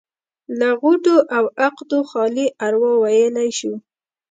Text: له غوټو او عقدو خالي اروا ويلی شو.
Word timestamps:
له 0.59 0.69
غوټو 0.81 1.15
او 1.37 1.43
عقدو 1.65 1.99
خالي 2.11 2.45
اروا 2.65 2.93
ويلی 3.03 3.49
شو. 3.59 3.73